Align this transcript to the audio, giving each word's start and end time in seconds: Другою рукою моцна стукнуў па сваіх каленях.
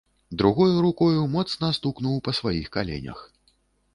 Другою 0.41 0.77
рукою 0.85 1.25
моцна 1.35 1.69
стукнуў 1.79 2.17
па 2.27 2.35
сваіх 2.39 2.71
каленях. 2.79 3.19